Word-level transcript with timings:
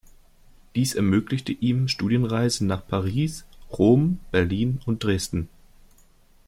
Dies 0.73 0.95
ermöglichte 0.95 1.51
ihm 1.51 1.87
Studienreisen 1.87 2.65
nach 2.65 2.87
Paris, 2.87 3.45
Rom, 3.71 4.19
Berlin 4.31 4.81
und 4.87 5.03
Dresden. 5.03 5.47